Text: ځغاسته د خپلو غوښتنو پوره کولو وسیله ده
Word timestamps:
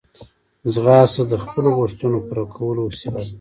ځغاسته 0.73 1.23
د 1.31 1.33
خپلو 1.43 1.69
غوښتنو 1.77 2.17
پوره 2.27 2.43
کولو 2.55 2.81
وسیله 2.89 3.19
ده 3.25 3.29